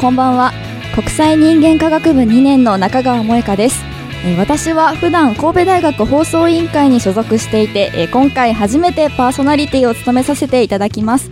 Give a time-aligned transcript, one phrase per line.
[0.00, 0.52] こんばんは。
[0.94, 3.84] 国際人間科学部2年の中川萌香です。
[4.24, 11.30] え私は普段神戸大学放送委員会に所属していてえ今回初めてパーソナリティを務めさせていただきます。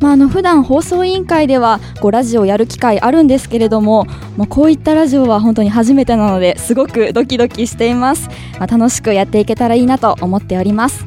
[0.00, 4.06] まあ、あの普段放送委員会ではこうラジオをやる機会あるんですけれども、
[4.38, 11.06] まあ、こういったラジオは本当に初めてなのですごくドキドキしています、まあ、楽しくやっていけたらいいなと思っております。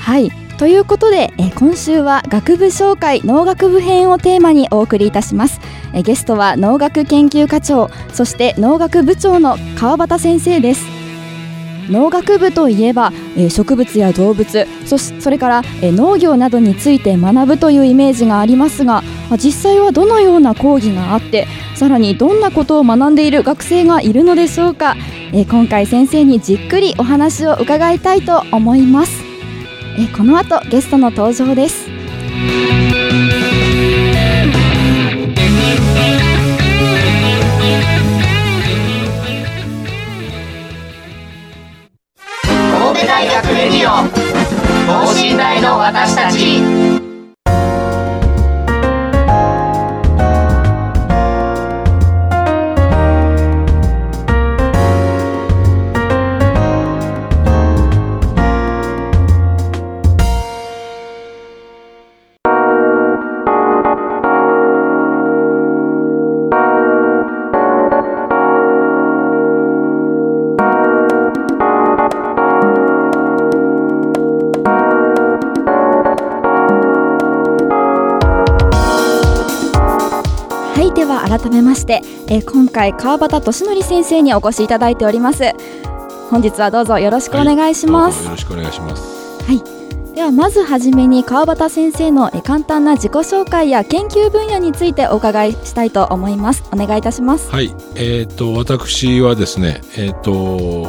[0.00, 0.41] はい。
[0.62, 5.60] ということで、えー今週は学部紹介農学部編をテーマにお送りいたします。
[5.92, 10.84] えーゲストは農学研究課長そして農学部長の川端先生です。
[11.90, 24.94] 農学部といえば、えー植物や動物そしそれから、えー農業などについて学ぶというイメージがありますがまあ実際はどのような講義があってさらにどんなことを学んでいる学生がいるのでしょうか、
[25.32, 29.31] えー今回先生にじっくりお話を伺いたいと思います。
[30.16, 32.91] この後ゲストの登場です。
[81.82, 85.52] して、えー今回川端俊則先生にお越しいただいております。
[86.30, 89.22] 本日はどうぞよろしくお願いします、どうぞよろしくお願いします。
[90.14, 96.62] ではまずはじめに川端先生のえー簡単な自己紹介や研究分野についてお伺いしたいと思います。
[96.72, 97.50] お願いいたします。
[97.50, 100.86] はい、えっ、と私はですね、えっ、と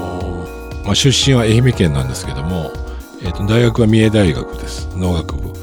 [0.85, 2.71] まあ出身は愛媛県なんですけども、
[3.23, 4.89] えっ、と大学は三重大学です。
[4.95, 5.53] 農学部。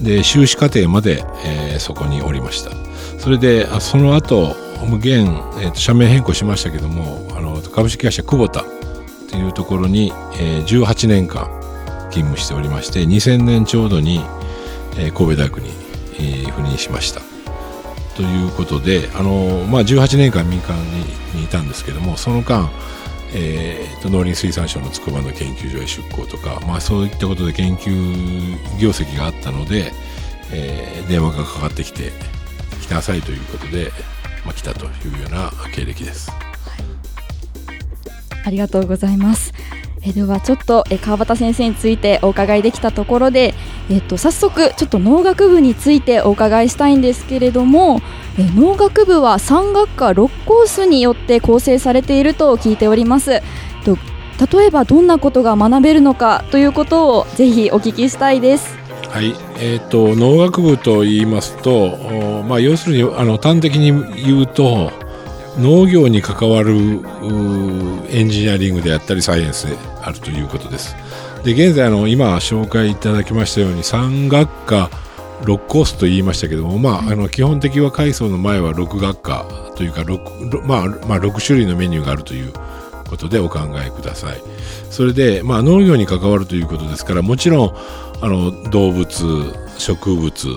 [0.00, 2.70] で修士課程まで、えーそこにおりました。
[3.18, 4.56] それであその後
[4.96, 5.06] 現、
[5.62, 8.64] えーと社名変更しましたけども、あの株式会社久保田
[9.30, 11.48] というところに、えー18年間
[12.10, 14.20] 勤務しておりまして、2000年ちょうどに、
[14.96, 15.70] えー神戸大学に、
[16.14, 17.20] えー赴任しました。
[18.16, 21.04] ということで、あのまあ、18年間民間に
[21.38, 22.68] にいたんですけどもその間、
[23.34, 29.92] えーと農林水産省の筑波の研究所へ出向とか、まあ、そういったことで研究業績があったので、
[30.52, 32.12] えー電話がかかってきて
[32.82, 33.92] 来なさいということで、
[34.50, 36.32] まあ、来たというような経歴です。
[38.44, 39.52] ありがとうございます。
[40.02, 43.54] えではちょっとえ川端先生についてお伺いできたところで、
[43.90, 48.00] えっと早速ちょっと農学部についてお伺いしたいんですけれども、
[48.38, 53.42] え農学部は3学科6コースによって構成されていると聞いております。
[53.84, 53.98] と
[54.58, 58.79] 例えばどんなことが学べるのかということをぜひお聞きしたいです。
[59.10, 64.92] はい、えー、と農学部と言いますと、おまあ、要するにあの端的に言うと
[65.58, 66.76] 農業に関わる
[68.08, 70.94] エンジニアリングであったりサイエンスであるということです。
[71.44, 74.90] で現在あの今紹介いただきましたように3学科
[75.42, 79.44] 6コースと言いましたけども、まあ、あの基本的は階層の前は6学科
[79.76, 82.52] というか 6,、ろまあまあ、6種類のメニューがあるという
[83.10, 84.40] ことでお考えください。
[84.90, 87.76] それで、まあ、農業に関わるということですからもちろん
[88.22, 89.04] あの動物
[89.78, 90.48] 植物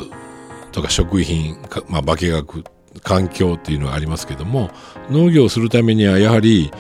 [0.72, 1.58] とか食品、
[1.88, 2.64] まあ、化学
[3.02, 4.70] 環境っていうのがありますけども
[5.10, 6.72] 農業をするためにはやはり、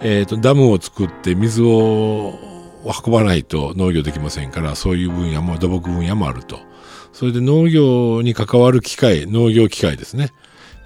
[0.00, 2.34] えー、とダムを作って水を
[3.04, 6.58] 運ばないと農業できませんからそういう分野も土木分野もあると
[7.12, 10.30] それで農業に関わる機械農業機械ですね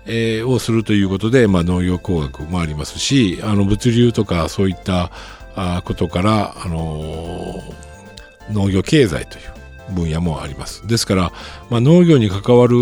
[0.06, 5.10] えーをするということで、まあ、農業工学もありますしあの物流とかそういった
[5.56, 7.84] あことから、あのー
[8.50, 9.40] 農業経済とい
[9.90, 10.86] う分野もあります。
[10.86, 11.32] ですから、
[11.70, 12.76] まあ、農業に関わる、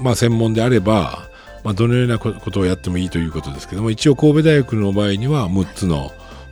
[0.00, 1.28] まあ、専門であれば、
[1.64, 6.10] まあ、どのようなことをやってもいいということですけども一応神戸大学の場合には6つの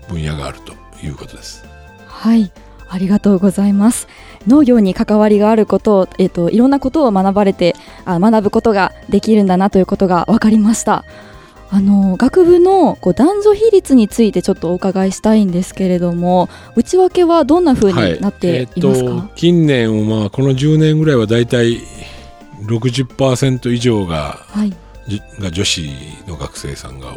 [0.09, 0.75] 分野があると
[1.05, 1.65] いうことです。
[2.07, 2.53] はい。
[2.93, 4.09] ありがとうございます。
[4.49, 7.77] 農業に関わりがあることを、えーと、いろんなことを学ばれて
[8.15, 11.05] あ学ぶことができるんだなということが分かりました。
[11.73, 21.79] あの学部のこう男女比率についてちょっとお伺いしたいんですけれども内訳はどんなふうになっていますか、はいえー、近年、まあ、この10年ぐらいはだいたい
[22.63, 24.73] 60%以上が,、はい、
[25.39, 25.89] が女子
[26.27, 27.15] の学生さんが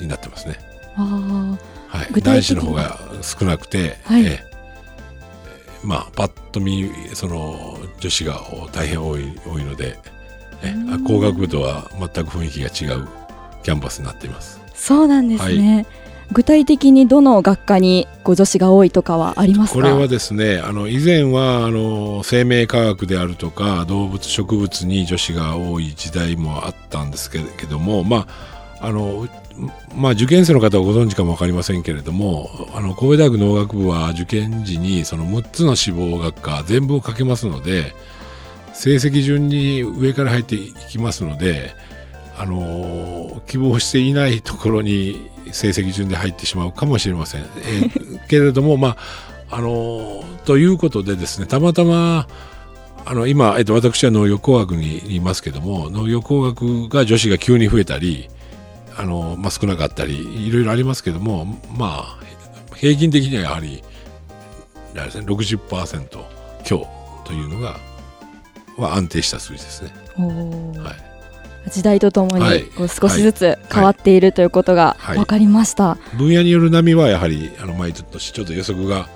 [0.00, 0.58] になってますね。
[0.94, 1.56] あ
[1.88, 4.44] はい、男子の方が少なくて、はい、え
[5.82, 8.40] まあパッと見その女子が
[8.72, 9.98] 大変多い多いので
[10.62, 10.74] え
[11.06, 13.08] 工学部とは全く雰囲気が違う
[13.62, 14.60] キャンパスになっています。
[14.74, 15.86] そうなんですね、はい、
[16.32, 28.55] 具体的にどの学科にご女子が多いとかはありますこれはですねあの以前はあの生命科学であるとか動物植物に女子が多い時代もあったんですけどもまあ
[28.86, 29.26] あの
[29.96, 37.94] まあ、受験生の方はご存知かも分かりませんけれどもあの神戸大学農学部は受験時にその6つの志望学科全部をかけますので
[38.74, 41.74] 成績順に上から入っていきますので
[42.38, 47.40] あの希望していないところに成績順で入ってしまうかもしれません。
[47.40, 48.96] えー、 けれども、まあ
[49.48, 52.26] あのということでですねたまたま
[53.04, 58.28] あの今、えっと、私は農業工学にいますけども農業工学が女子が急に増えたり
[58.96, 61.44] あの、まあ、少なかったりいろいろありますけども
[61.76, 62.18] まあ
[62.74, 63.82] 平均的にはやはり
[64.94, 66.08] ですね60%
[66.64, 66.86] 強
[67.24, 67.78] というのが
[68.76, 69.90] は安定した数字ですね。
[70.16, 71.70] はい。
[71.70, 79.08] 時代とともにこう少しずつ変わっているということが分かりました、分野による波はやはりあの毎年ちょっと予測が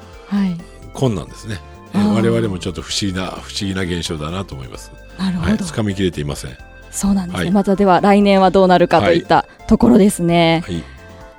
[0.92, 1.60] 困難ですね、
[1.92, 4.90] はい、我々もちょっと不思議な不思議な現象だなと思います。
[5.16, 6.56] なるほど、はい、掴みきれていません
[6.90, 10.82] そうなんですね、はい、またでは来年はどうなるかといったところですね、はい。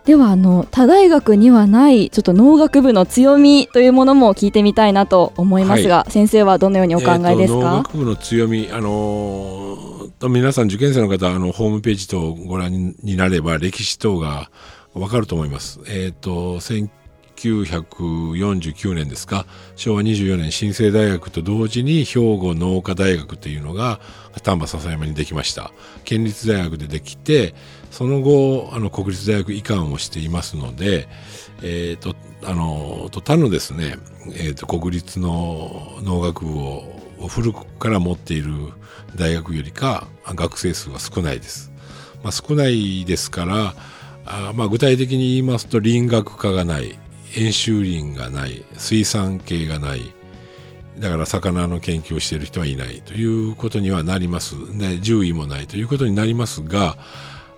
[0.05, 14.49] ではあの他大学にはないちょっと農学部の強みというものも聞いてみたいなと思いますが、はい、先生はどのようにお考えですか、農学部の強みあのー、皆さん受験生の方あのホームページ等ご覧になれば歴史等が
[14.93, 15.79] わかると思います。
[15.87, 16.59] えっ、ー、と
[17.49, 19.45] 1949年ですか？
[19.75, 23.99] 昭和24年新生大学と同時に兵庫農科大学というのが
[24.43, 25.71] 丹波篠山にできました。
[26.03, 27.55] 県立大学でできて
[27.89, 31.07] その後あの国立大学移管をしていますので、
[31.63, 33.97] えーと、あのと他のですね、
[34.35, 36.83] えーと、国立の農学部を
[37.27, 38.53] 古くから持っている
[39.15, 41.71] 大学よりか学生数は少ないです。
[42.23, 43.73] まあ、少ないですから
[44.25, 46.97] あ、まあ、具体的に言いますと林学科がない。
[47.35, 50.13] 演習林がない水産系がない
[50.99, 56.97] だから魚の研究をしている人はいないということにはなります、ね、獣医もないということになりますが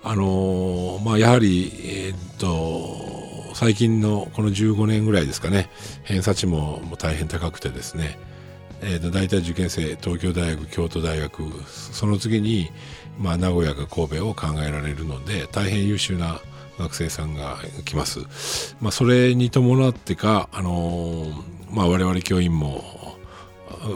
[0.06, 5.70] あのまあ、やはり、えー、っと最近のこの15年ぐらいですかね
[6.02, 8.18] 偏差値ももう大変高くてですね、
[8.82, 12.70] えー、と大体受験生東京大学京都大学その次に、
[13.18, 16.38] まあ、名古屋か神戸を考えられるので大変優秀な
[16.78, 18.76] 学生さんが来ます。
[18.80, 21.26] まあ、それに伴ってか、あの
[21.70, 23.04] まあ、我々教員も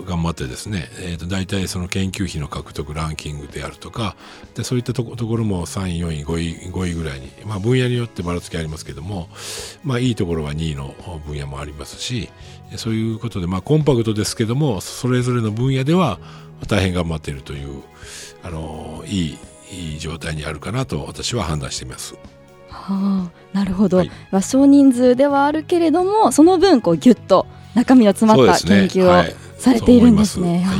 [0.07, 4.17] 頑張ってですね、えー、と大体その研究費の獲得ランキングであるとか
[4.55, 9.29] でそういったところも3位4位5位 ,5 位ぐらいに、まあ、分野によってばらつきありますけども、
[9.85, 10.95] まあ、いいところは2位の
[11.27, 12.29] 分野もありますし
[12.77, 16.19] そういうことで、まあ、コンパクトですけどもそれぞれの分野では
[16.67, 17.83] 大変頑張っているという
[18.43, 19.39] あのいい
[19.71, 22.17] いい状態にあるかなと私は判断しています。
[22.95, 24.11] はあ、なるほど、はい、
[24.43, 30.65] 少人数ではあるけれどもその分こうギュッと中身の詰まった研究をされているんですね。
[30.65, 30.71] す。
[30.71, 30.79] ね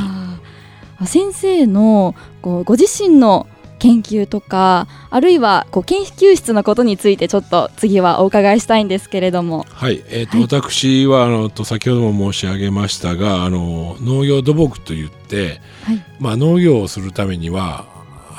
[0.97, 3.47] はい、先生のこうご自身の
[3.79, 9.65] 研究とかあるいはこう研究室のことについてちょっと次はお伺いしたいんですけれども。
[9.69, 17.85] はい、えーと、はい、私はあのと先ほども申し上げましたがあの農業土木といって、はい、まあ、農業をするためには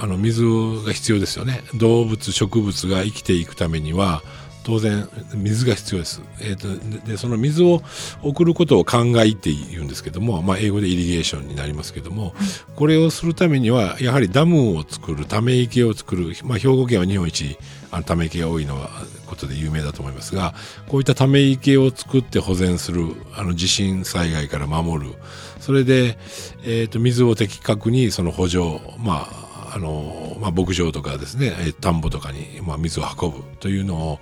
[0.00, 0.42] あの水
[0.86, 1.62] が必要ですよね。
[1.74, 4.22] 動物植物が生きていくためには
[4.62, 7.82] 当然水が必要です、えーと、でその水を
[8.22, 12.34] 送ることを考えって言うんですけども、まあ、英語でイリゲーションになりますけども、
[12.76, 17.58] これをするためにはやはりダムを作るため池を作る、まあ、兵庫県は日本一
[17.90, 18.90] あのため池が多いのは
[19.26, 20.54] ことで有名だと思いますが
[20.88, 25.14] こういったため池を作って保全するあの地震災害から守る。
[25.60, 26.18] それで、
[26.64, 29.39] えーと水を的確にその補助まあ
[29.72, 34.20] あの、まあ、牧場とかですね、田んぼとかに、まあ、水を運ぶというの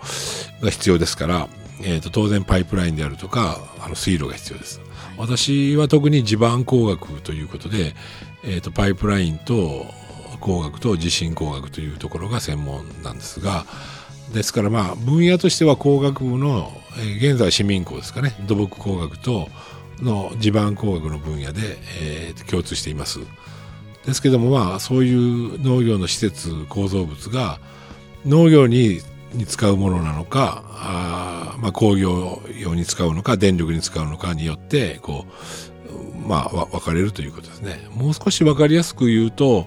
[0.62, 1.48] が必要ですから、
[1.82, 4.80] えー、と当然パイプラインであるとかあの水路が必要です、
[5.16, 7.94] 私は特に地盤工学ということで、
[8.44, 9.86] えー、とパイプラインと
[10.40, 13.66] 工学と地震工学というところが専門なんですが
[14.32, 19.48] ですからまあ分野としては工学部の、えー現在市民工ですかね土木工学と
[20.00, 23.20] の地盤工学の分野で、えー共通しています
[24.06, 27.58] ですけどもまあそういう農業の施設構造物が
[28.24, 29.00] 農業に
[29.46, 35.26] 使うものなのかあ、まあ、工業用に使うのか電力に使うのかによってこ
[36.24, 37.88] うまあ分かれるということですね。
[37.94, 39.66] もう少し分かりやすく言うと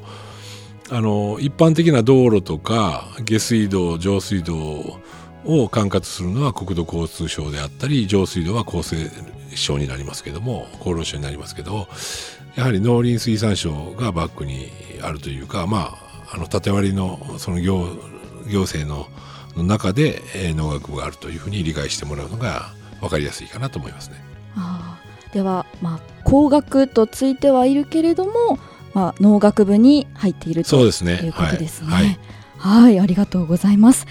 [0.89, 4.55] あの一般的な道路とか下水道上水道
[5.45, 9.09] を管轄するのは国土交通省であったり上水道は厚生
[9.55, 11.87] 省になりますけども厚労省になりますけど
[12.55, 14.69] やはり農林水産省がバックに
[15.01, 15.97] あるというかま
[16.29, 17.87] ああの縦割りのその行
[18.47, 19.07] 行政の
[19.55, 24.15] の中で、えー農学部があるというふうに理解してもらうのが分かりやすいかなと思いますね。
[24.55, 28.59] あーでは、まあ、工学とついてはいるけれども、
[28.93, 32.19] まあ、農学部に入っているとそうですねいうことですね。
[32.57, 34.05] ははいい、ありがとうございます。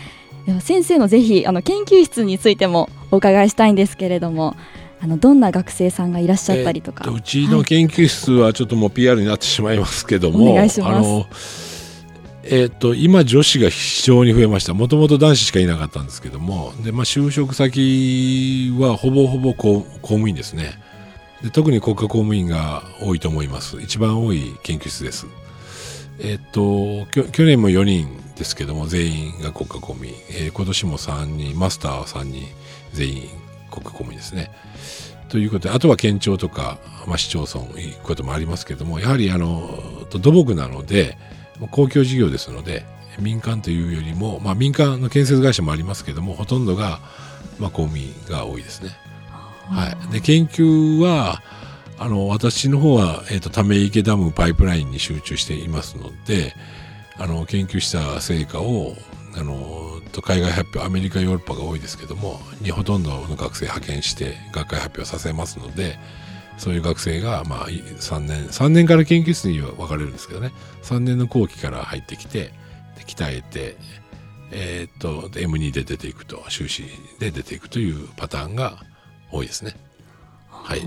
[0.46, 4.56] では先生のぜひあの研究室についてもお伺いしたいんですけれども、
[5.02, 7.04] あのどんな学生さんがいらっしゃったりとか。
[7.06, 11.26] えーとうちの研究室はちょっともう PR になってしまいますけども、お願いあの
[12.42, 14.74] えー、と今女子が非常に増えました。
[14.74, 20.72] もともと男子しかいなかったんですけどもで、まあ、就職先はほぼほぼ公公務員ですね。
[21.42, 23.80] で特に国家公務員が多いと思います。
[23.80, 25.26] 一番多い研究室です。
[26.18, 32.46] えっ、ときょ去年も4人ですけども全員が国家公務員、えー今年も3人マスターは3人
[32.92, 33.28] 全員
[33.70, 34.50] 国家公務員ですね
[35.28, 41.16] ということであとは県庁とか、まあ、市町村行くこともありますけどもやはりあの土木なので
[41.70, 42.84] 公共事業ですので
[43.18, 47.00] 民間というよりも、まあ、民間の建設会社もありますけどもほとんどが、
[47.58, 48.90] まあ、公務員が多いですね。
[49.68, 51.42] はい、で研究は
[51.98, 56.54] あの私の方は、えー、とため池ダムパイプラインに集中していますので
[57.18, 58.96] あの研究した成果を
[59.36, 65.98] あの海外発表アメリカヨーロッパが多いですけどもにほとんどの学生派遣して学会発表させますので
[66.58, 70.52] そういう学生が、まあ、3年3年から研究室に分かれるんですけどね。
[70.82, 72.52] 3年の後期から入ってきて
[73.06, 73.76] 鍛えて、
[74.50, 76.84] えーっと M2 で出ていくと修士
[77.18, 78.82] で出ていくというパターンが
[79.32, 79.74] 多いですね。
[80.50, 80.82] はい、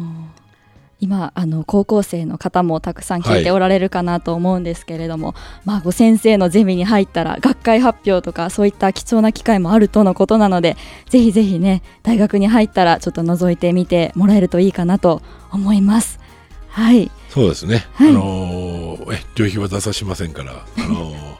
[1.03, 10.77] 今あの高校生の方もたくさん聞いておられるかなと思うんですけれども、まあ、ご先生のゼミに入ったら学会発表とかそういった貴重な機会もあるとのことなので
[11.09, 16.21] ぜひぜひね大学に入ったらちょっと覗いてみてもらえるといいかなと思います。
[16.69, 18.09] はい、そうですね、はい。
[18.09, 21.35] あのーえ旅費は出さしませんから、あのー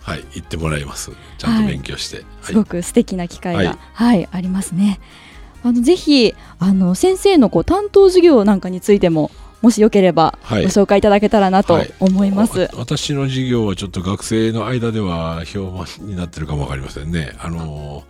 [0.00, 1.10] はい、行ってもらいます。
[1.36, 2.24] ちゃんと勉強して、はい。
[2.42, 5.00] すごく素敵な機会が、ははいいありますね。
[5.62, 12.60] あのぜひあの先生のこう担当授業なんかについてももしよければごはい紹介いただけたらなとはい思います。
[12.60, 17.32] わ私の授業はちょっと学生の間では評判になってるかもわかりませんね。
[17.40, 18.04] あの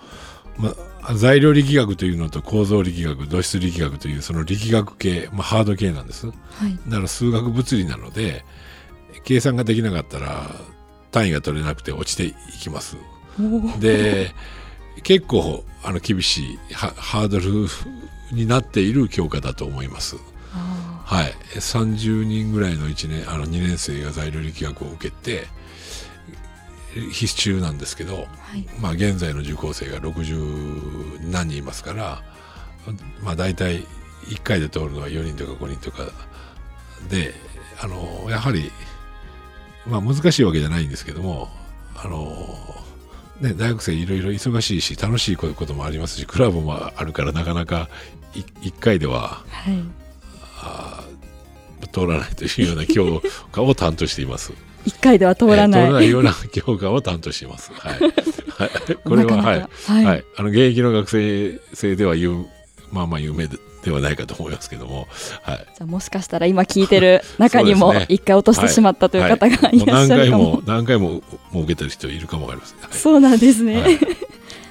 [0.59, 6.27] まあ、材料力学というのと構造力学土質力学というその力学系、まあ、ハード系なんです。
[6.27, 8.45] はい、だから数学物理なので
[9.25, 10.51] 計算ができなかったら
[11.11, 12.97] 単位が取れなくて落ちていきます。
[13.79, 14.35] で
[15.03, 17.69] 結構あの厳しいハハードル
[18.33, 20.17] になっている教科だと思います。
[20.55, 25.47] あはい、30人ぐらいの1年あの2年生が材料力学を受けて
[27.13, 28.27] 必修なんですけど、ーは
[28.57, 28.67] い。
[28.81, 32.23] まあ、現在の受講生が60何人いますから、
[33.23, 33.85] まあ、大体
[34.27, 36.05] 1回で通るのは4人とか5人とか
[37.09, 37.35] で
[37.81, 38.71] あのやはり、
[39.87, 41.49] まあ、難しいわけじゃないんですけども
[41.95, 42.29] あの、
[43.41, 47.89] ね、大学生いろいろ忙しいし楽しいこともありますしクラブもあるからなかなか
[48.35, 49.79] 1回でははい
[50.61, 51.19] あー
[51.89, 54.53] 通らないというような教科を担当しています。
[54.85, 55.83] 一回では通らない。
[55.83, 57.73] えー通らないような教科を担当しています。
[57.73, 58.01] はい。
[58.01, 62.47] はい、これはなかなかはい、はいはい、あの現役の学生生では有
[62.91, 63.49] まあまあ有名
[63.83, 65.09] でではないかと思いますけども、
[65.43, 65.67] はい。
[65.75, 70.63] じゃあもしかしたら今聞いてる 中にも一回落としてしまったという方がいらっしゃるかも。
[70.63, 71.09] 何回も何回も
[71.53, 72.79] もう受けてる人いるかもわかりません。
[72.79, 73.81] はいそうなんですね。
[73.81, 73.99] はい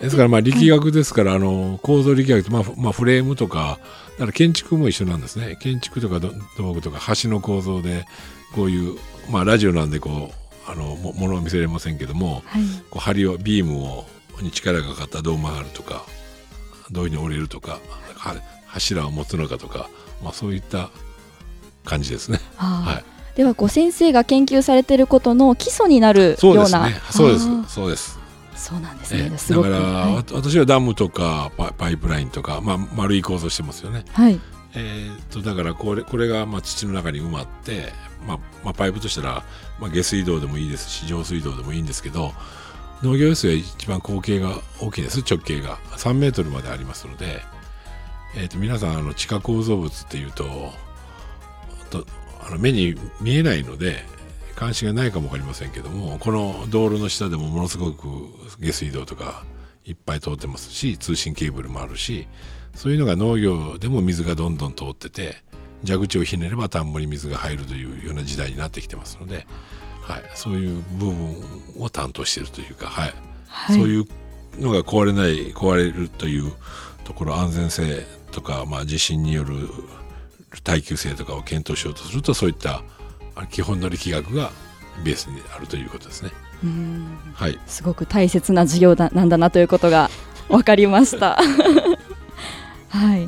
[0.01, 3.79] ですからまあ力学ですから、あの構造力学って、まあふまあ、フレームとか
[4.11, 8.05] だから建築も一緒なんですね建築とか土土木とか橋の構造で
[8.53, 8.97] こういう、
[9.31, 12.61] まあ、ラジオなんでこうあのもものを見せれませんけどもはい。
[12.91, 14.05] こう梁をビームを
[14.41, 16.05] に力がかかったらどう曲がるとか
[16.91, 17.79] どういうふうに折れるとか
[18.17, 18.35] は
[18.67, 19.89] 柱を持つのかとか、
[20.23, 20.89] まあ、そういった
[21.85, 22.39] 感じですね。
[22.55, 23.37] はい。
[23.37, 26.89] ではこう先生が研究されていることの基礎になるそうですような。
[26.89, 26.95] ね。
[27.11, 27.45] そうです。
[27.45, 27.67] あー。
[27.67, 28.19] そうです。
[28.55, 29.29] そうなんですね。
[29.31, 29.37] ええ。
[29.37, 30.15] すだから、はい。
[30.15, 34.05] わ私はダムとかパパイプラインとか、まあ、丸い構造してますよね。
[34.11, 34.39] はい。
[34.73, 37.93] えー、とだからこれこれがまあ土の中に埋まって、
[38.27, 39.43] まあまあ、パイプとしたら、
[39.79, 42.33] まあ、下水道でもいいですし上水道でもいいんですけど
[43.03, 45.19] 農業用水は一番口径が大きいです。
[45.19, 45.77] 直径が。
[45.97, 47.43] 3メートルまでありますので、
[48.35, 50.45] えー、と皆さんあの地下構造物っていうと
[51.89, 52.05] と
[52.41, 54.03] あの目に見えないので
[54.59, 58.07] 監視がないかも分かりませんけどもこの道路の下でもものすごく
[58.59, 59.43] 下水道とか
[59.85, 62.27] いっぱい通ってますし通信ケーブルもあるし
[62.75, 65.37] そういうのが農業でも水がどんどん通ってて
[65.85, 69.45] 蛇口をひねれば田んぼに水が入るというような時代になってきてますので、
[70.01, 71.43] はい、そういう部分
[71.79, 73.13] を担当しているというか、はい。
[73.47, 73.77] はい。
[73.77, 74.05] そういう
[74.59, 76.51] のが壊れない壊れるという
[77.03, 78.05] ところ安全性
[78.37, 79.67] とか、まあ、地震による
[80.63, 82.83] 耐久性とかを検討しようとするとそういった
[83.35, 84.51] あ基本の力学が
[85.03, 86.29] ベースにあるということですね。
[86.63, 90.11] うんはい、すごく大切な授業だなんだなということが
[90.49, 91.39] 分かりました。
[92.89, 93.27] はい。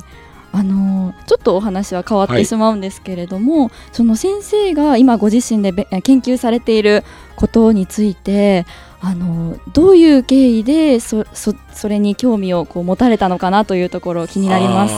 [0.52, 7.04] あのーちょっとお話は変わっはいてしまうんですけれども、その先生が今ご自身でべ研究されている
[7.36, 8.66] ことについて、
[9.00, 14.94] あのーどういう経緯でそそそれに興味をこう持たれたのかなというところ気になります。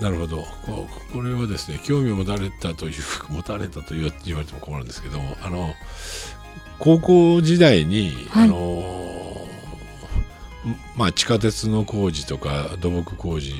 [0.00, 2.94] なるほどこうこれはですね興味を持たれたという
[3.30, 5.74] 持たれたと言わ言われても困るんですけどもあの
[6.78, 9.06] 高校時代に、はいあの
[10.96, 13.52] まあ、地下鉄の工事とか土木工事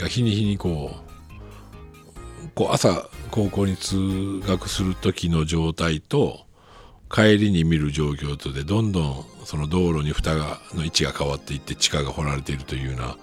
[0.00, 1.10] が日に日にこう
[2.54, 6.40] こう朝高校に通学する時の状態と
[7.10, 13.16] 帰りに見る状況とでどんどんその道路に蓋がの位置が変わっていって地下が掘られているというような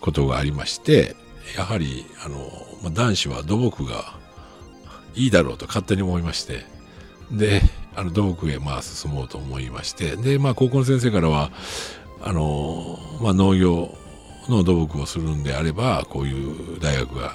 [0.00, 1.16] ことがありまして
[1.56, 2.50] やはりあの、
[2.82, 4.18] ま、男子は土木が
[5.14, 6.64] いいだろうと勝手に思いまして
[7.30, 7.62] で
[7.94, 11.50] あの土木へまあ進もうと思いましてで、まあ、高校の先生からは
[12.22, 13.96] あの、まあ、農業
[14.48, 17.32] の土木をするんであればこういう大学が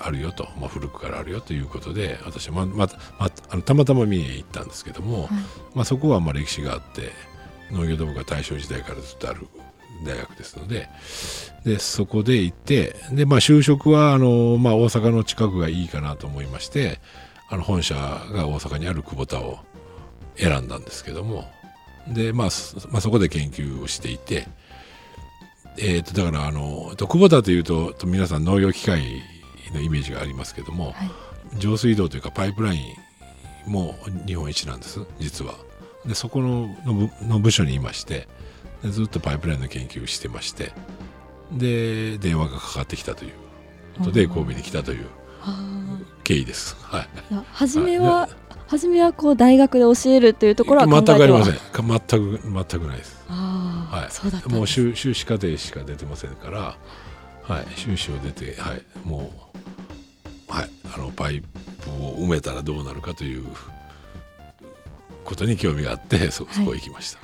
[0.00, 2.86] あるよと、まあ、古くからあるよということで私はまま
[3.18, 5.28] まあのたまたま見に行ったんですけども、
[5.74, 7.10] まあ、そこはまあ歴史があって
[7.70, 9.46] 農業土木が大正時代からずっとある
[10.04, 10.88] 大学ですので
[11.64, 17.00] でそこで行ってで、まあ、就職はあの、まあ、大阪の近くがいいかなと思いまして
[17.48, 19.58] あの本社が大阪にある久保田を
[20.36, 21.44] 選んだんですけども
[22.08, 22.48] で、まあ
[22.90, 24.46] まあ、そこで研究をしていて、
[25.78, 29.22] えー、とだからあのえっと久保田というとと皆さん農業機械
[29.72, 31.10] のイメージがありますけども、はい。
[31.58, 32.80] 上水道というかパイプライ
[33.68, 35.54] ンも日本一なんです実は。
[36.06, 38.28] でそこのの部の部署にいまして
[38.82, 40.72] でずっとパイプラインの研究をしてまして
[41.52, 43.44] で電話がかかってきたという。
[43.98, 45.06] ことで神戸に来たという
[46.24, 46.76] 経緯です。
[46.80, 47.08] はい。
[47.52, 48.28] 初めは、
[48.66, 51.54] 初めはこう大学で教えるというところは全くありません。
[51.54, 53.24] か全く全くないです。
[53.84, 54.08] は
[54.46, 56.76] い、もう修修士課程しか出てませんから、
[57.42, 59.30] はい、修士を出て、はい、も
[60.48, 63.44] う、はい、あのパイプを埋めたらどうなるかという
[65.24, 67.18] ことに興味があってそそこへ行きました。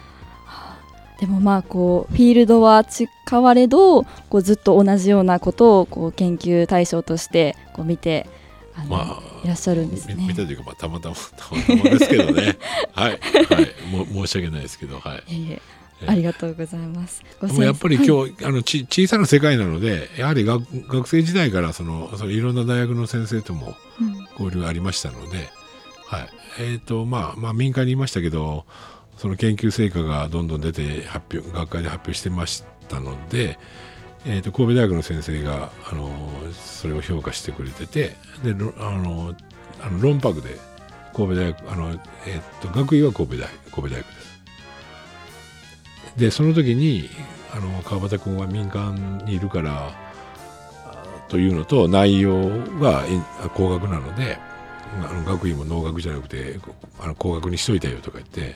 [1.21, 8.27] でもまあこうフィールドは違われどこうずっと同じようなことをこう研究対象としてこう見て
[8.75, 10.27] あの、まあいらっしゃるんですみね。
[10.29, 12.57] 見たというか、まあ、たまたまたまたまですけどね。
[12.93, 17.23] はい、はい、も申し訳ないですけど、はい、いえいええありがとうございます。
[17.43, 25.51] もやっぱり今日、あのち小さな世界なのでやはり学学生時代からそのそのいろんな大学の先生ともはいうん交流がありましたので、
[26.07, 28.65] はいえーとまあまあ、民間にいましたけど
[29.17, 33.59] その研究成果がどんどん出て発表学会で発表してましたので、
[34.25, 36.11] えー、と神戸大学の先生があの
[36.53, 39.35] それを評価してくれててでろあの
[39.83, 40.57] あの論泊で
[41.15, 41.91] 神戸大学あの、
[42.27, 44.40] えー、と学位は神戸大神戸大学です。
[46.17, 47.09] でその時に
[47.53, 49.93] あの川端君は民間にいるから
[50.85, 52.49] あというのと内容
[52.81, 54.39] がえ工学なので
[55.03, 58.55] あの学位も農学じゃなくてこあの工学にしといたよとか言って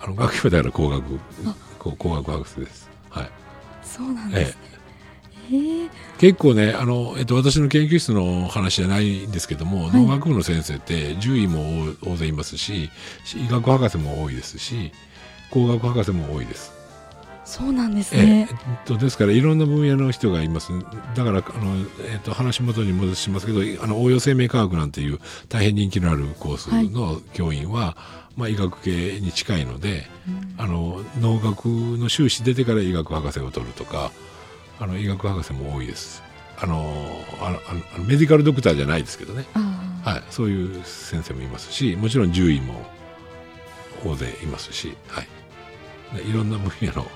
[0.00, 1.18] あの学位はだから工学
[1.78, 2.90] 工学博士です。
[3.08, 3.30] はい
[3.82, 4.56] そうなんですね。
[5.52, 12.90] ええ結構ねあの、えっと、私の研究室の話じゃないんですけども、はい農学部の先生って獣医も大大勢いますし
[13.34, 14.92] 医学博士も多いですし
[15.50, 16.79] 工学博士も多いです。
[17.50, 18.48] そうなんですええね。
[18.48, 20.70] えっと、ですからいろんな分野の人がいます。
[21.16, 27.96] だからあの、えっと、話元に戻しますけどあの応用生命科学なんていう大変人気のあるコースの教員は、
[28.36, 30.06] まあ、医学系に近いので、
[30.58, 34.12] あの農学の修士出てから医学博士を取るとか
[34.78, 36.22] あの医学博士も多いです。
[36.56, 36.94] あの
[37.40, 37.50] あ
[37.98, 39.44] のメディカルドクターじゃないですけどね、
[40.04, 42.74] はい、そういう先生もいますしもちろん獣医も
[44.04, 45.26] 大勢いますし、はい、
[46.14, 47.06] ねいろんな分野の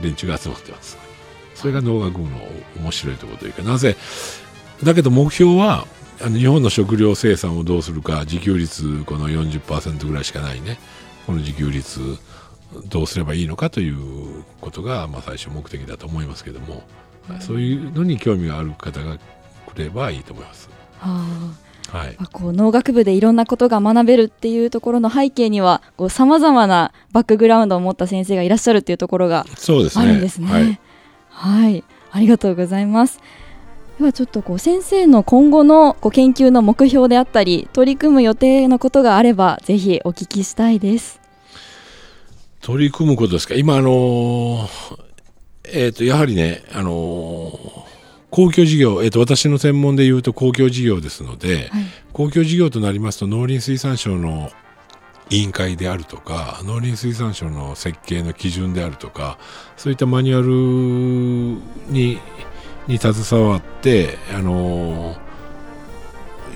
[0.00, 0.98] 連中が集まってます。
[1.54, 2.38] それが農学部の
[2.76, 3.96] 面白いところというかなぜ
[4.84, 5.86] だけど目標は
[6.20, 10.78] あの日本の食料生産をどうするか自給率この40%ぐらいしかないね。
[11.26, 12.00] この自給率
[12.88, 16.84] どうすればいいのかということが、まあ、最初目的だと思いますけども、
[17.40, 19.18] そういうのに興味がある方が
[19.66, 20.68] 来ればいいと思います。
[20.98, 30.04] はあはい、まあこう農学部でいろんなことが学べるっていうところの背景にはさまざまなバックグラウンドを持った先生がいらっしゃるっていうところがそうですね。
[30.04, 30.46] あるんですね。
[30.48, 30.78] はい、
[31.30, 33.20] はい、ありがとうございます。
[33.98, 41.18] ではちょっとこう先生の今後のこう研究の目標であったり取り組む予定のことがあればぜひお聞きしたいです。
[42.60, 43.54] 取り組むことですか？
[43.54, 44.98] 今あのー
[45.72, 47.85] えっ、とやはりねあのー
[48.36, 51.84] 公共事業、えー、と私の専門でいうと公共事業ですので、はい。
[52.12, 54.50] 公共事業となりますと農林水産省の
[55.30, 59.38] 委員会であるとか農林水産省の設計の基準であるとか
[59.78, 62.18] そういったマニュアルに
[62.86, 65.16] に携わってあの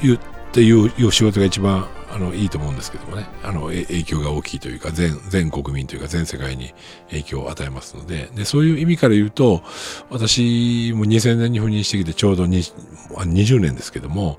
[0.03, 0.19] 言っ
[0.53, 3.27] ていういう仕事が一番あのいいと思うんですけどもね。
[3.43, 6.75] あの影響が大きいというか全全国民というか全世界に
[7.11, 8.29] 影響を与えますので。
[8.35, 9.63] でそういう意味から言うと
[10.11, 14.39] 私も2000年に赴任してきてちょうど20年ですけども、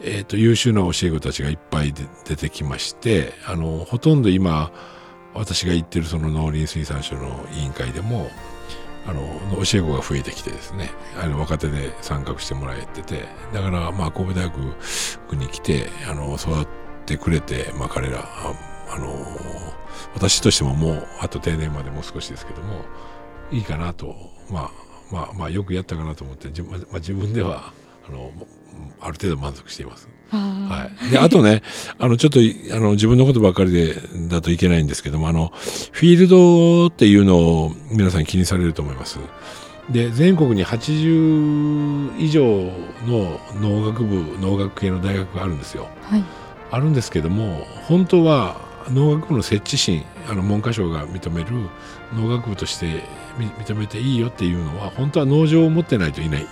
[0.00, 4.72] えー、と優秀な教え子たちがいっぱい出てきましてあのほとんど今
[5.34, 8.28] 私が行ってるその農林水産省の委員会でも
[9.06, 9.22] あの
[9.64, 10.90] 教え子が増えてきてですね。
[11.20, 13.26] あの若手で参画してもらえてて。
[13.52, 16.83] だからまあ神戸大学に来てあの育って
[17.16, 18.54] くれて、まあ、彼らあ
[18.90, 19.14] あの
[20.14, 22.84] 私としてももうあと定年までもう少しですけども
[23.50, 24.14] いいかなと
[24.50, 24.70] まあ
[25.12, 27.72] まあまあよくやったかなと思ってじ、まあ、自分では
[28.08, 28.30] あの
[29.00, 30.08] ある程度満足しています。
[30.30, 31.10] ははい。
[31.10, 31.62] で、あとね、
[31.98, 32.40] あの、ちょっと、
[32.74, 33.94] あの、自分のことばっかりで、
[34.28, 35.52] だといけないんですけども、あの、
[35.92, 39.18] フィールドっていうのを皆さん気にされると思います。
[39.90, 42.44] で、全国に80以上
[43.06, 45.88] の農学部、農学系の大学があるんですよ。
[46.02, 46.24] はい
[46.74, 48.56] あるんですけども、本当は
[48.90, 51.50] 農学部の設置審、あの、文科省が認める
[52.14, 53.04] 農学部として
[53.38, 56.46] 認めていいよっていうのは、本当は農場を持ってないといない、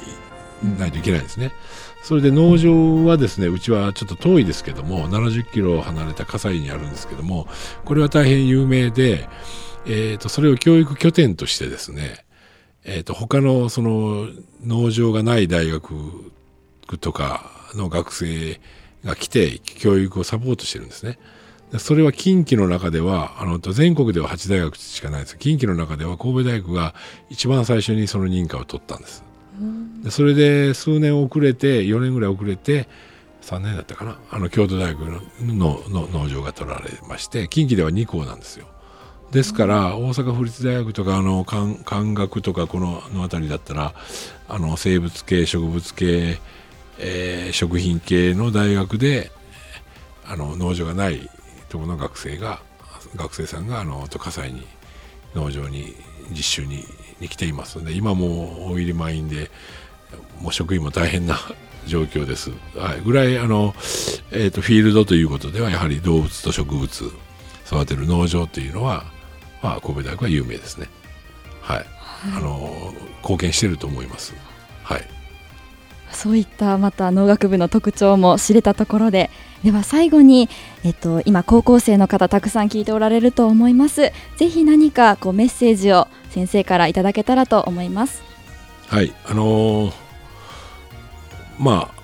[0.79, 1.53] ないといけないですね。
[2.03, 7.47] それで農場はですね、うちはちょっと遠いですけども、70キロ離れた葛西にあるんですけども、
[7.85, 9.29] これは大変有名で、
[9.87, 12.25] えっ、と、それを教育拠点としてですね、
[12.85, 14.29] えっ、と、他のその
[14.65, 15.95] 農場がない大学
[17.01, 18.61] とかの学生
[19.05, 21.19] が来て教育をサポートしてるんですね。
[21.79, 26.95] それは近畿の中では、あの、全国では8大学しかないです近畿の中では神戸大学が
[27.31, 29.25] 一番最初にその認可を取ったんです。
[30.03, 32.89] でそれで数年遅れて4年ぐらい遅れて
[33.43, 38.67] 3年だったかなあの京都大学のの農場が取られまして近畿では2校なんですよ
[39.31, 43.95] ですから大阪府立大学とかあの漢学とかこのの辺りだったら
[44.49, 46.39] あの生物系植物系、
[47.03, 49.31] えー食品系の大学で
[50.25, 51.29] あの農場がない
[51.69, 52.61] ところの学生が
[53.17, 54.67] 学生さんがあの葛西に
[55.35, 55.95] 農場に
[56.31, 56.85] 実習に
[57.21, 59.51] に来ていますので今もう大入り満員で
[60.41, 61.39] もう職員も大変な
[61.87, 62.51] 状況です。
[62.77, 63.75] はい、ぐらいあの、
[64.31, 67.13] えー、とフィールドということではやはり動物と植物
[67.67, 69.05] 育てる農場というのは、
[69.63, 70.89] まあ、神戸大学は有名ですね。
[71.61, 71.87] はい、
[72.37, 74.35] あの貢献してると思います。
[76.13, 79.31] そういったまた農学部の特徴も知れたところで
[79.65, 80.49] では最後に、
[80.85, 84.13] えっと、今高校生の方たくさん聞いておられると思います。
[84.37, 88.23] ぜひ何かこうメッセージを先生からいただけたらと思います。
[88.89, 89.93] はい、あのー
[91.59, 91.95] まあ、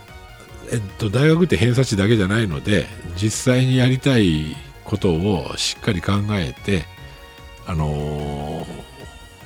[0.71, 6.85] えっと、大学って偏差値だけじゃないので、実際にやりたいことをしっかり考えて、
[7.67, 8.88] あのー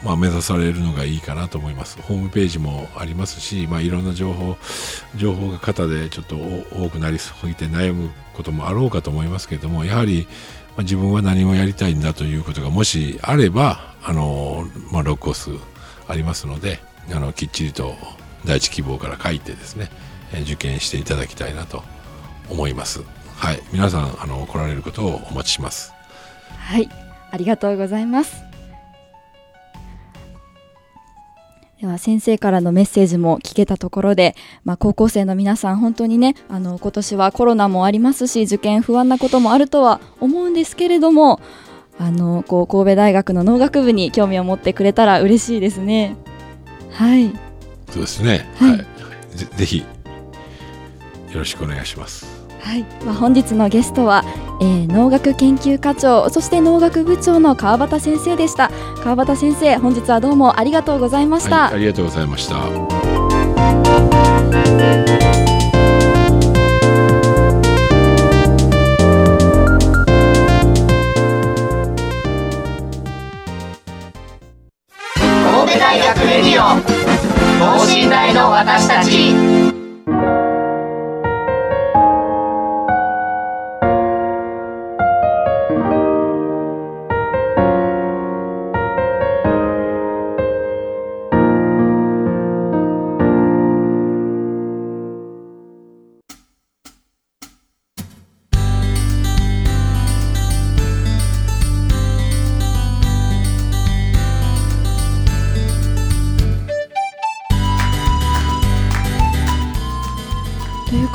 [0.05, 2.01] まあ、目指されるのがいいかなと思います。
[2.03, 4.57] ホームページもありますし、まあ、いろんな情報、
[5.17, 10.27] 情報が肩でちょっと多くなりすぎて悩むこともあろうかと思いますけれども、やはり、
[10.77, 15.51] まあ、自分は何をやりたいんだということがもしあれば、あのまあ、6コース
[16.09, 16.81] ありますので、
[17.12, 17.95] あの、きっちりと
[18.45, 19.88] 第一希望から書いてですね、
[20.33, 21.83] え受験していただきたいなと
[22.49, 23.03] 思います。
[23.37, 23.62] はい。
[23.73, 25.93] 皆さん、あの、来られることをお待ちします。
[26.62, 26.88] はい
[27.31, 28.45] ありがとうございます
[31.83, 41.40] では先生からのメッセージも聞けたところで、まあ、高校生の皆さん本当にねあの今年はコロナもありますし受験不安なこともあるとは思うんですけれども
[41.99, 46.16] あのこう神戸大学の農学部に興味を持ってくれたら嬉しいですね
[46.92, 47.53] はい
[47.92, 48.49] そうですね。
[48.57, 48.87] はいはい。
[49.37, 49.85] ぜぜひ、よ
[51.35, 52.32] ろしくお願いします。
[52.62, 54.25] はい、まあ、本日のゲストは、
[54.61, 58.70] えー、農学研究課長そして農学部長の川端先生でした。
[59.03, 62.55] 川端先生本日はどうもありがとうございました、はい、ありがとうございました。
[75.51, 76.81] 神戸大学レディオ
[77.59, 79.35] 等身大の私たち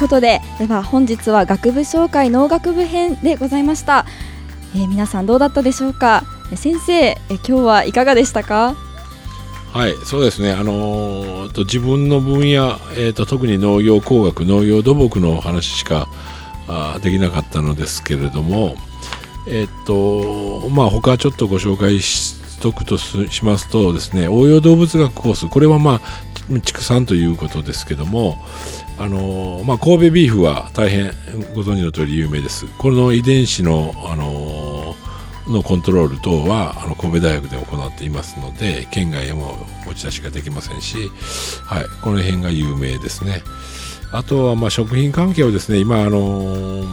[0.07, 4.05] ことででは本日は学部紹介農学部編でございました、
[4.73, 6.23] えー、皆さんどうだったでしょうか？
[6.55, 8.75] 先生え今日はいかがでしたか？
[9.73, 10.53] はいそうですね。
[10.53, 16.07] あのー、と自分の分野、えーと、特に農業工学農業土木の話しか
[16.69, 18.75] あできなかったのですけれども
[19.45, 19.85] えっ、ー、
[20.63, 25.47] とまあ他ちょっとご紹介しとくとしますとですね応用動物学コース。
[25.47, 26.01] これはまあ
[26.63, 28.37] 畜産ということですけども
[28.99, 31.11] あのまあ、神戸ビーフは大変
[31.53, 32.65] ご存知の通り有名です。
[32.79, 34.95] この遺伝子の、あの
[35.47, 39.55] のコントロール等はあの神戸大学で行っていますので県外へも
[39.85, 41.09] 持ち出しができませんし、
[41.63, 43.43] はい、この辺が有名ですね。
[44.11, 46.83] あとはまあ食品関係をですね今あの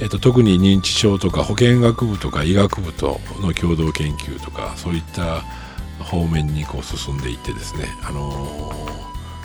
[0.00, 5.44] えっと、特に認知症とか保健学部とか医学部との共同研究とかそういった
[6.04, 8.72] 方面にこう進んでいってですね、あの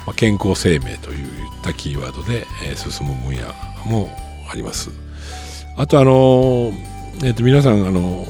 [0.05, 1.27] まあ、健康生命といっ
[1.61, 3.47] たキーワードで、え、進む分野
[3.85, 4.09] も
[4.51, 4.91] あります。
[5.77, 6.71] あとあの、
[7.23, 8.25] えー、と皆さんあの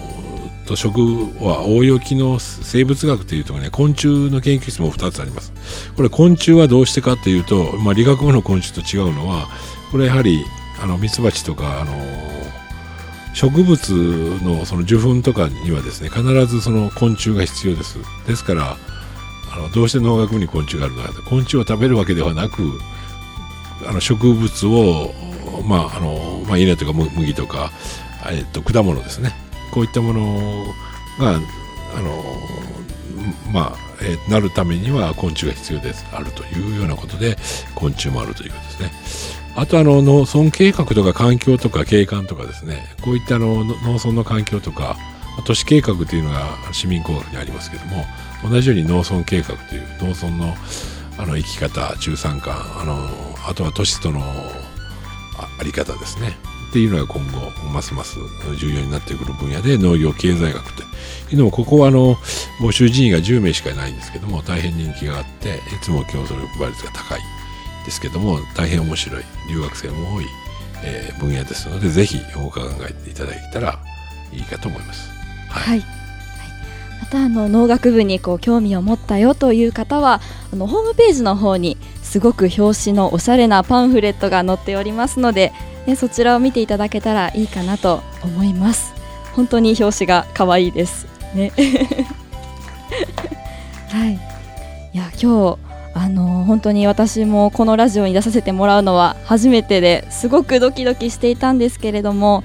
[0.65, 0.99] と食
[1.43, 5.53] は応用機能生物学というとこね昆虫の研究室も2つあります。
[5.95, 9.47] これ昆虫はどうしてかというと、まあ、理学部の昆虫と違うのは
[9.91, 10.43] これやはり
[10.81, 12.34] あのミツバチとかあの
[13.35, 13.89] 植物
[14.43, 17.99] のその受粉とかにはですね必ずその昆虫が必要です。
[18.25, 18.77] ですから
[19.53, 22.63] あのどうして農学部に昆虫があるのか昆虫を食べるわけではなく
[23.85, 25.13] あの植物を
[25.67, 27.71] まああのまあ、稲とか麦とか、
[28.29, 29.33] えっと、果物ですね
[29.73, 30.65] こういったもの
[31.19, 32.23] があの
[33.51, 37.37] まあ、えー、なるためには昆虫が必要ですあるというようなことで
[37.73, 39.34] 昆虫もあるということですね。
[39.55, 42.95] あとあの農村計画とか環境とか景観とかですね。
[43.03, 44.97] こういったあの農村の環境とか
[45.45, 48.05] 都市計画というのが市民工学にありますけども
[48.49, 50.53] 同じように農村計画という農村の
[51.17, 52.97] あの生き方中山間あの
[53.49, 56.35] あとは都市とのあり方ですね。
[56.69, 57.39] っていうのが今後
[57.69, 58.17] ますます
[58.59, 60.83] 重要になってくる分野で農業経済学と
[61.31, 62.15] いうのもここはあの
[62.59, 67.34] 募集人員が10名しかいないんですけども大変人気があっていつも競争力倍率が高い。
[67.85, 70.25] ですけども大変面白い留学生も多い、
[70.83, 73.79] えー、分野ですのでぜひお考えていただけたら
[74.33, 75.09] いいかと思います。
[75.49, 75.85] はい、はい。
[76.99, 80.21] またあの農学部にこう興味を持ったよという方は
[80.51, 85.53] あのホームページの方にすごく表紙のおしゃれなパンフレットが載っておりますので、
[85.85, 88.93] ね、そちらを見ていただけたらいいかなと思います。
[89.33, 91.07] 本当に表紙が可愛いです。
[91.33, 91.51] ね。
[93.89, 94.13] はい。
[94.93, 95.64] いや今日
[95.95, 102.43] あの本当に私もこのラジオに出させてもらうのは初めてですごくドキドキしていたんですけれども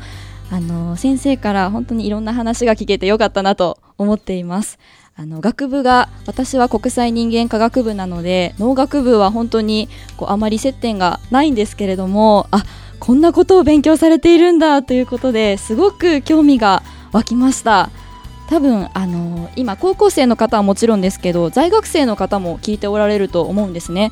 [0.52, 4.78] あの先生から本当にいろんな話が聞けてよかったなと思っています。
[5.16, 12.64] あの学部が私は国際人間科学部なので農学部は本当にこうあまり接点がないんですけれどもあ
[13.00, 16.82] こんなことを勉強されているんだということですごく興味が
[17.12, 17.90] 湧きました。
[18.50, 24.10] 多分あの今高校生の方はもちろんですけど在学生の方も聞いておられると思うんですね。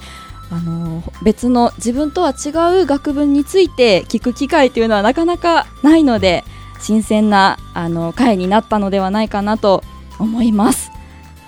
[0.50, 6.42] あの別の自分とは違う学部について聞く機会というのはなかなかないので
[6.80, 9.82] 新鮮なあの会になったのではないかなと
[10.20, 10.90] 思います。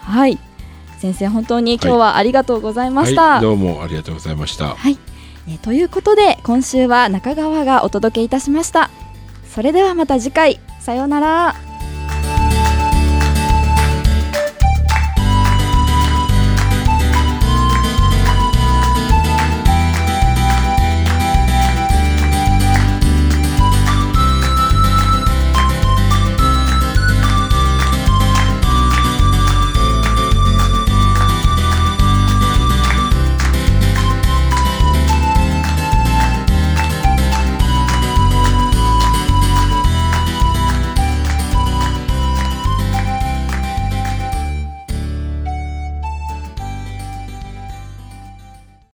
[0.03, 0.39] はい。
[0.99, 3.33] 先生本当に今日はありがとうございました、はい。
[3.33, 4.75] はい、どうもありがとうございました。
[4.75, 4.99] はい、
[5.49, 8.91] えということで今週は中川がお届けいたしました。
[9.49, 10.61] それではまた次回。
[10.81, 11.70] さようなら